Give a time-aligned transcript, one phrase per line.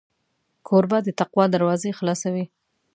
[0.67, 2.45] کوربه د تقوا دروازې خلاصوي.